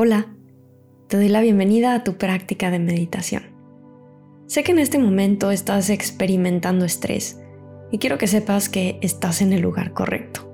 [0.00, 0.28] Hola,
[1.08, 3.42] te doy la bienvenida a tu práctica de meditación.
[4.46, 7.40] Sé que en este momento estás experimentando estrés
[7.90, 10.48] y quiero que sepas que estás en el lugar correcto.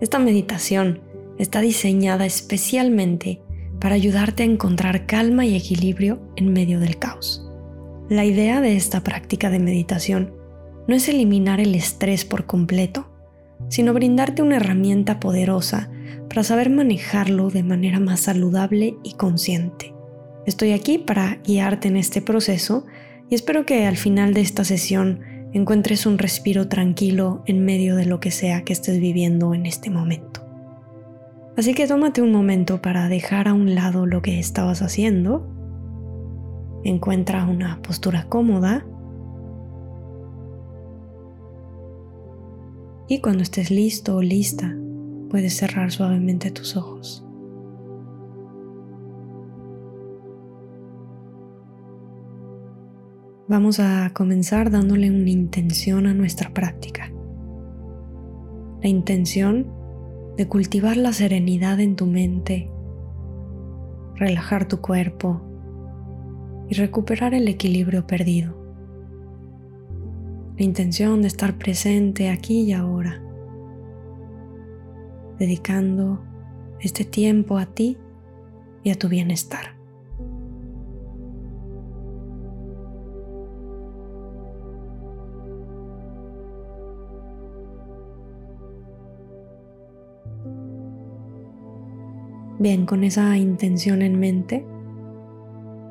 [0.00, 1.02] Esta meditación
[1.38, 3.42] está diseñada especialmente
[3.78, 7.46] para ayudarte a encontrar calma y equilibrio en medio del caos.
[8.08, 10.32] La idea de esta práctica de meditación
[10.88, 13.12] no es eliminar el estrés por completo,
[13.68, 15.90] sino brindarte una herramienta poderosa
[16.28, 19.94] para saber manejarlo de manera más saludable y consciente.
[20.46, 22.84] Estoy aquí para guiarte en este proceso
[23.30, 25.20] y espero que al final de esta sesión
[25.52, 29.90] encuentres un respiro tranquilo en medio de lo que sea que estés viviendo en este
[29.90, 30.42] momento.
[31.56, 35.46] Así que tómate un momento para dejar a un lado lo que estabas haciendo.
[36.82, 38.86] Encuentra una postura cómoda.
[43.06, 44.74] Y cuando estés listo o lista,
[45.32, 47.24] puedes cerrar suavemente tus ojos.
[53.48, 57.10] Vamos a comenzar dándole una intención a nuestra práctica.
[58.82, 59.72] La intención
[60.36, 62.70] de cultivar la serenidad en tu mente,
[64.16, 65.40] relajar tu cuerpo
[66.68, 68.54] y recuperar el equilibrio perdido.
[70.58, 73.31] La intención de estar presente aquí y ahora
[75.38, 76.22] dedicando
[76.80, 77.96] este tiempo a ti
[78.82, 79.76] y a tu bienestar.
[92.58, 94.64] Bien, con esa intención en mente,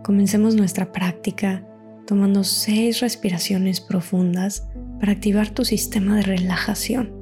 [0.04, 1.68] comencemos nuestra práctica
[2.08, 4.68] tomando seis respiraciones profundas
[5.00, 7.21] para activar tu sistema de relajación.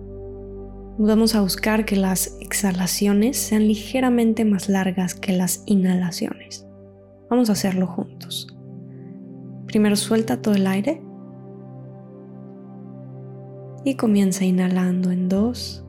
[1.02, 6.68] Vamos a buscar que las exhalaciones sean ligeramente más largas que las inhalaciones.
[7.30, 8.54] Vamos a hacerlo juntos.
[9.66, 11.02] Primero suelta todo el aire
[13.86, 15.86] y comienza inhalando en 2,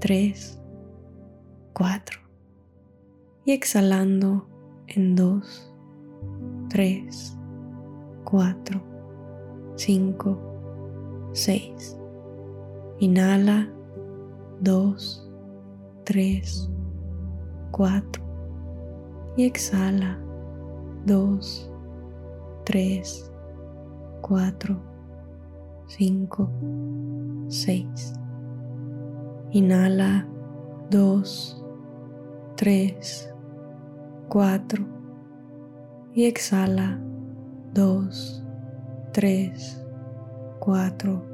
[0.00, 0.60] 3,
[1.72, 2.20] 4
[3.44, 4.48] y exhalando
[4.88, 5.72] en 2,
[6.68, 7.38] 3,
[8.24, 8.82] 4,
[9.76, 11.96] 5, 6.
[12.98, 13.68] Inhala
[14.60, 15.26] dos,
[16.04, 16.70] tres,
[17.70, 18.22] cuatro.
[19.36, 20.18] Y exhala.
[21.06, 21.72] Dos,
[22.64, 23.32] tres,
[24.20, 24.78] cuatro,
[25.86, 26.50] cinco,
[27.48, 28.12] seis.
[29.52, 30.26] Inhala.
[30.90, 31.64] Dos,
[32.56, 33.32] tres,
[34.28, 34.84] cuatro.
[36.12, 37.00] Y exhala.
[37.72, 38.44] Dos,
[39.12, 39.80] tres,
[40.58, 41.24] cuatro,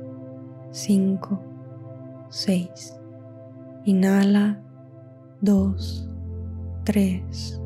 [0.71, 1.41] cinco,
[2.29, 2.95] seis.
[3.87, 4.61] Inhala.
[5.43, 6.11] 2,
[6.85, 7.63] 3,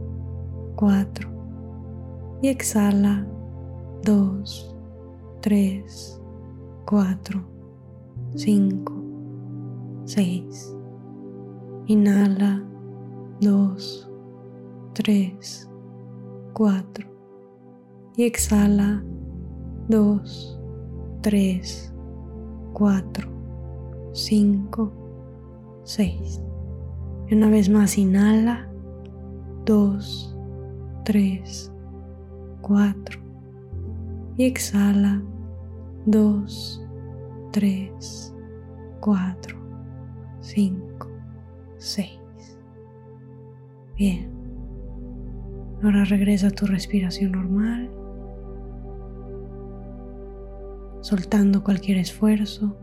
[0.77, 1.31] 4
[2.43, 3.27] y exhala.
[4.05, 4.77] 2,
[5.41, 6.21] 3,
[6.85, 7.43] 4,
[8.35, 8.93] 5,
[10.05, 10.77] 6.
[11.87, 12.63] Inhala.
[13.41, 14.11] 2,
[14.93, 15.71] 3,
[16.53, 17.07] 4
[18.19, 19.03] y exhala.
[19.89, 20.61] 2,
[21.23, 21.95] 3,
[22.75, 23.29] 4,
[24.13, 25.00] 5,
[25.91, 26.41] 6.
[27.29, 28.69] Y una vez más, inhala.
[29.67, 30.37] 2,
[31.05, 31.73] 3,
[32.61, 33.21] 4.
[34.37, 35.21] Y exhala.
[36.07, 36.87] 2,
[37.51, 38.35] 3,
[39.01, 39.59] 4,
[40.41, 41.09] 5,
[41.79, 42.11] 6.
[43.97, 44.31] Bien.
[45.83, 47.91] Ahora regresa a tu respiración normal,
[51.01, 52.77] soltando cualquier esfuerzo.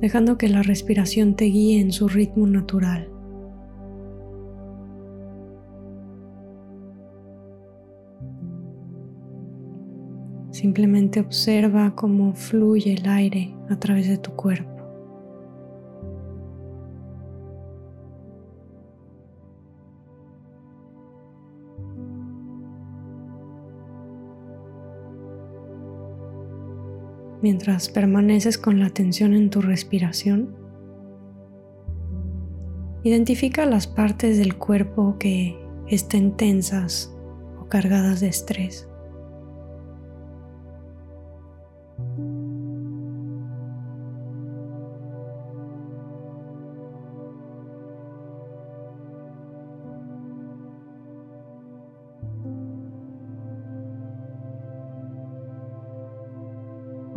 [0.00, 3.08] Dejando que la respiración te guíe en su ritmo natural.
[10.50, 14.79] Simplemente observa cómo fluye el aire a través de tu cuerpo.
[27.50, 30.54] Mientras permaneces con la atención en tu respiración.
[33.02, 35.58] Identifica las partes del cuerpo que
[35.88, 37.12] estén tensas
[37.60, 38.88] o cargadas de estrés.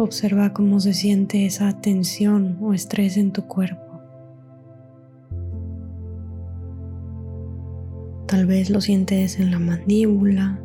[0.04, 3.82] Observa cómo se siente esa tensión o estrés en tu cuerpo.
[8.28, 10.60] Tal vez lo sientes en la mandíbula,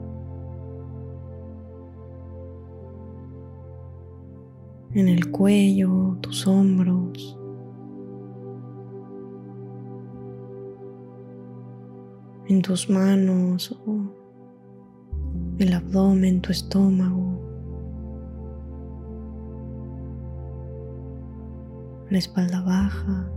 [4.95, 7.39] en el cuello, tus hombros.
[12.49, 14.01] en tus manos o
[15.59, 17.48] el abdomen, tu estómago,
[22.11, 23.31] la espalda baja.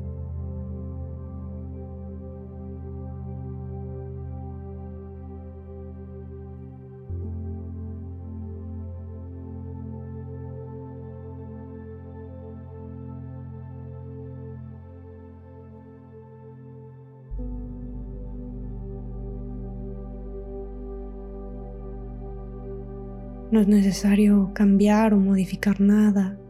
[23.51, 26.40] No es necesario cambiar o modificar nada.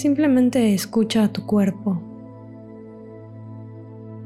[0.00, 2.00] Simplemente escucha a tu cuerpo,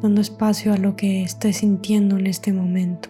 [0.00, 3.08] dando espacio a lo que estés sintiendo en este momento.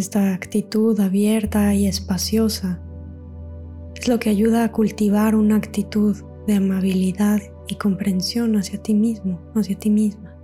[0.00, 2.80] Esta actitud abierta y espaciosa
[3.94, 6.16] es lo que ayuda a cultivar una actitud
[6.46, 10.34] de amabilidad y comprensión hacia ti mismo, hacia ti misma.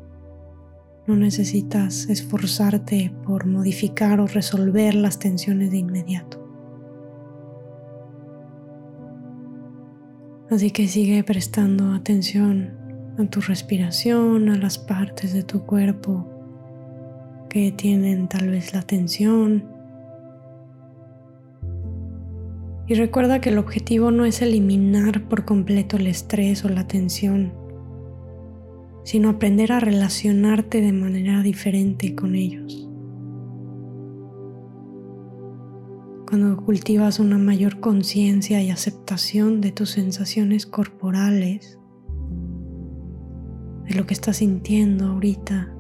[1.07, 6.47] No necesitas esforzarte por modificar o resolver las tensiones de inmediato.
[10.51, 12.77] Así que sigue prestando atención
[13.19, 16.36] a tu respiración, a las partes de tu cuerpo
[17.57, 19.65] que tienen tal vez la tensión.
[22.87, 27.55] Y recuerda que el objetivo no es eliminar por completo el estrés o la tensión,
[29.05, 32.91] sino aprender a relacionarte de manera diferente con ellos.
[36.29, 41.79] Cuando cultivas una mayor conciencia y aceptación de tus sensaciones corporales,
[43.89, 45.76] de lo que estás sintiendo ahorita,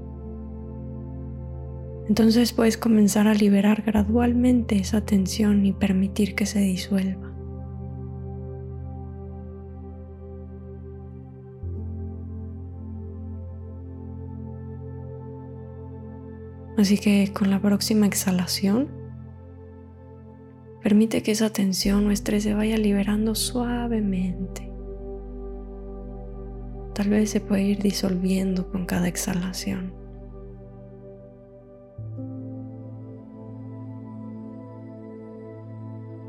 [2.08, 7.32] entonces puedes comenzar a liberar gradualmente esa tensión y permitir que se disuelva.
[16.76, 18.88] Así que con la próxima exhalación,
[20.82, 24.70] permite que esa tensión o estrés se vaya liberando suavemente.
[26.94, 30.05] Tal vez se puede ir disolviendo con cada exhalación.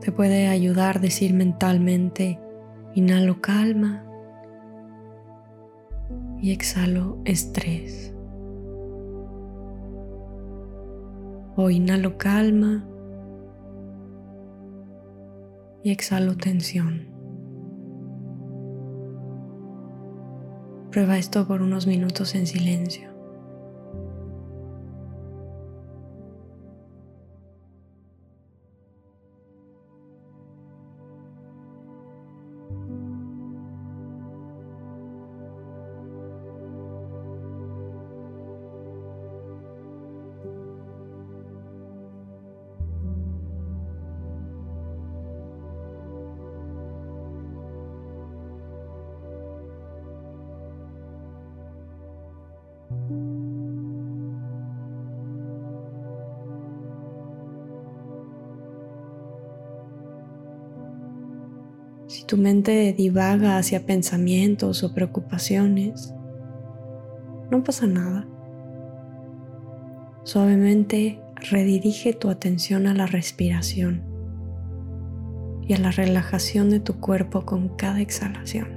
[0.08, 2.40] Te puede ayudar decir mentalmente,
[2.96, 4.06] inhalo calma
[6.40, 8.16] y exhalo estrés.
[11.58, 12.88] O inhalo calma
[15.84, 17.10] y exhalo tensión.
[20.90, 23.17] Prueba esto por unos minutos en silencio.
[62.18, 66.16] Si tu mente divaga hacia pensamientos o preocupaciones,
[67.52, 68.28] no pasa nada.
[70.24, 71.22] Suavemente
[71.52, 74.02] redirige tu atención a la respiración
[75.68, 78.77] y a la relajación de tu cuerpo con cada exhalación.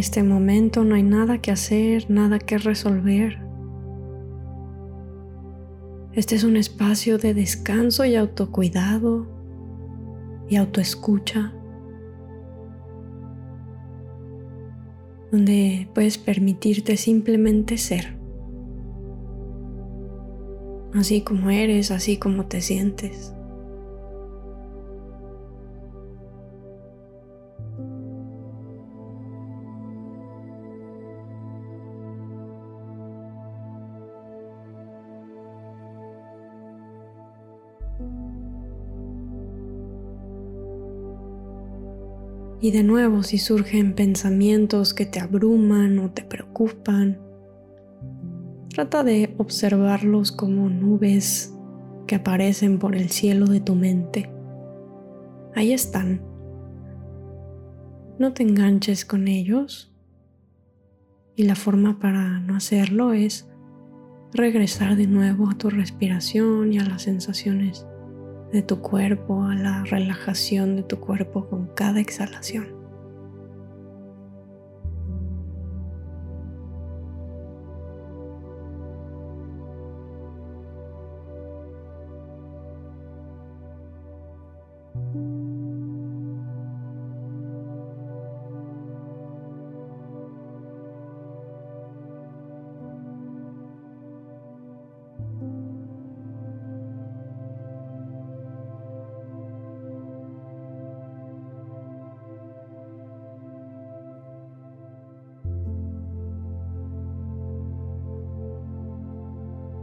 [0.00, 3.38] Este momento no hay nada que hacer, nada que resolver.
[6.12, 9.28] Este es un espacio de descanso y autocuidado
[10.48, 11.52] y autoescucha,
[15.30, 18.16] donde puedes permitirte simplemente ser,
[20.94, 23.34] así como eres, así como te sientes.
[42.62, 47.18] Y de nuevo, si surgen pensamientos que te abruman o te preocupan,
[48.68, 51.54] trata de observarlos como nubes
[52.06, 54.30] que aparecen por el cielo de tu mente.
[55.54, 56.20] Ahí están.
[58.18, 59.94] No te enganches con ellos.
[61.36, 63.48] Y la forma para no hacerlo es
[64.34, 67.86] regresar de nuevo a tu respiración y a las sensaciones
[68.52, 72.79] de tu cuerpo, a la relajación de tu cuerpo con cada exhalación.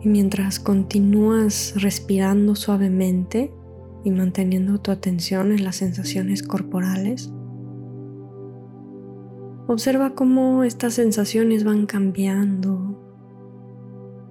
[0.01, 3.53] Y mientras continúas respirando suavemente
[4.03, 7.31] y manteniendo tu atención en las sensaciones corporales,
[9.67, 12.97] observa cómo estas sensaciones van cambiando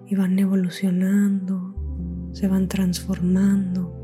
[0.06, 1.74] y van evolucionando,
[2.32, 3.95] se van transformando.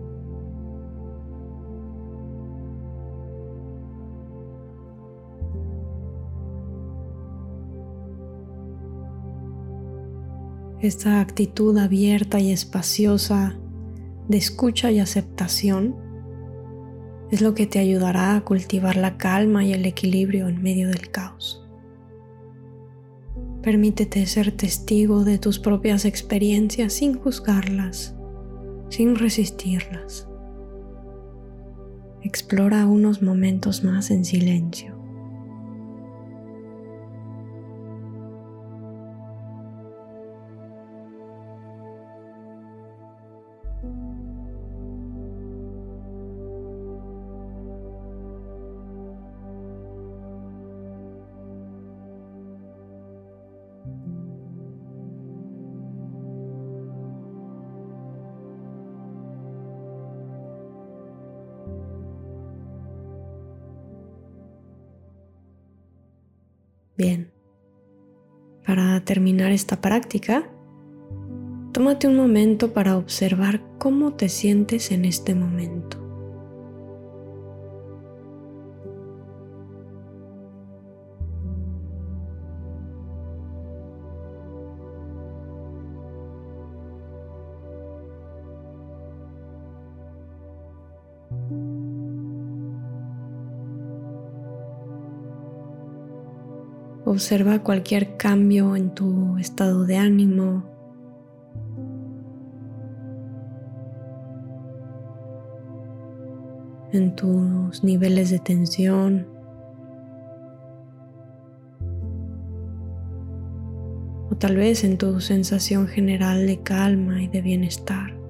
[10.82, 13.56] Esta actitud abierta y espaciosa
[14.28, 15.94] de escucha y aceptación
[17.30, 21.10] es lo que te ayudará a cultivar la calma y el equilibrio en medio del
[21.10, 21.64] caos.
[23.62, 28.16] Permítete ser testigo de tus propias experiencias sin juzgarlas,
[28.88, 30.28] sin resistirlas.
[32.22, 35.01] Explora unos momentos más en silencio.
[68.72, 70.50] Para terminar esta práctica,
[71.72, 76.01] tómate un momento para observar cómo te sientes en este momento.
[97.12, 100.64] Observa cualquier cambio en tu estado de ánimo.
[106.92, 109.26] en tus niveles de tensión.
[114.30, 118.21] O tal vez en tu sensación general de calma y de bienestar.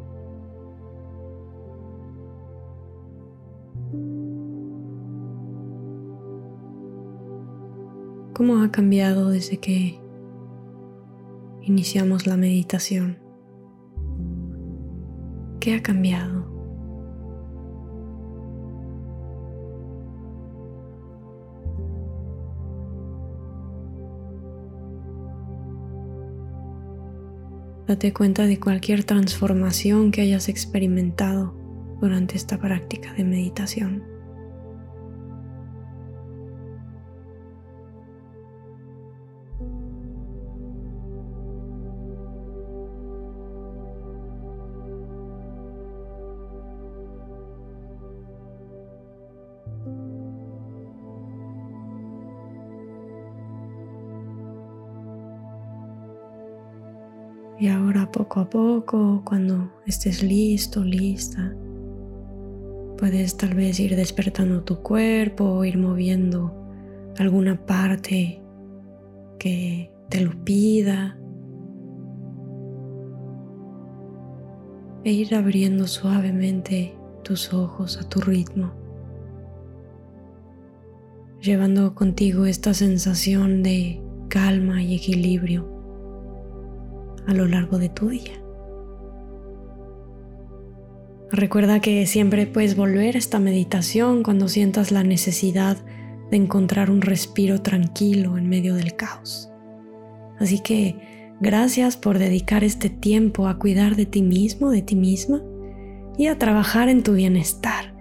[8.35, 10.01] ¿Cómo ha cambiado desde que
[11.61, 13.19] iniciamos la meditación?
[15.61, 16.51] ¿Qué ha cambiado?
[27.87, 31.55] Date cuenta de cualquier transformación que hayas experimentado
[32.01, 34.22] durante esta práctica de meditación.
[57.63, 61.55] Y ahora poco a poco, cuando estés listo, lista,
[62.99, 66.53] puedes tal vez ir despertando tu cuerpo ir moviendo
[67.21, 68.43] alguna parte
[69.39, 71.17] que te lo pida.
[75.05, 78.73] E ir abriendo suavemente tus ojos a tu ritmo,
[81.41, 85.72] llevando contigo esta sensación de calma y equilibrio
[87.27, 88.43] a lo largo de tu día.
[91.31, 95.79] Recuerda que siempre puedes volver a esta meditación cuando sientas la necesidad
[96.31, 99.51] de encontrar un respiro tranquilo en medio del caos.
[100.39, 100.97] Así que
[101.41, 105.43] gracias por dedicar este tiempo a cuidar de ti mismo, de ti misma
[106.19, 107.95] y a trabajar en tu bienestar.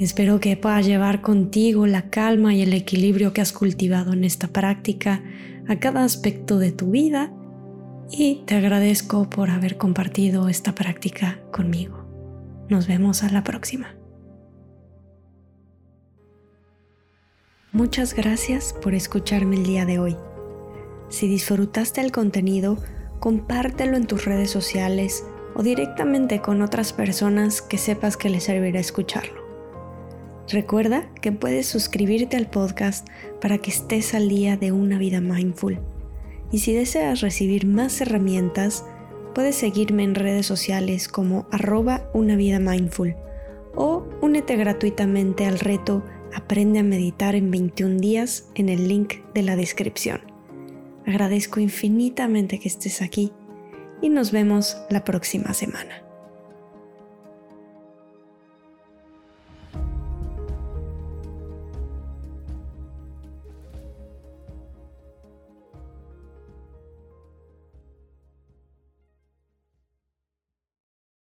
[0.00, 4.48] Espero que puedas llevar contigo la calma y el equilibrio que has cultivado en esta
[4.48, 5.22] práctica
[5.66, 7.32] a cada aspecto de tu vida
[8.10, 12.04] y te agradezco por haber compartido esta práctica conmigo.
[12.68, 13.94] Nos vemos a la próxima.
[17.72, 20.16] Muchas gracias por escucharme el día de hoy.
[21.10, 22.78] Si disfrutaste el contenido,
[23.20, 25.24] compártelo en tus redes sociales
[25.54, 29.46] o directamente con otras personas que sepas que les servirá escucharlo.
[30.48, 33.06] Recuerda que puedes suscribirte al podcast
[33.40, 35.78] para que estés al día de una vida mindful
[36.50, 38.84] y si deseas recibir más herramientas,
[39.34, 43.14] puedes seguirme en redes sociales como arroba una vida mindful
[43.74, 46.02] o únete gratuitamente al reto
[46.34, 50.20] Aprende a meditar en 21 días en el link de la descripción.
[51.06, 53.32] Agradezco infinitamente que estés aquí
[54.02, 56.07] y nos vemos la próxima semana.